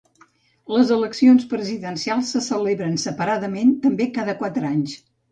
Les 0.75 0.91
eleccions 0.93 1.43
presidencials 1.51 2.31
se 2.35 2.41
celebren 2.45 2.95
separadament, 3.03 3.75
també 3.83 4.07
cada 4.15 4.35
quatre 4.41 4.65
anys. 4.71 4.97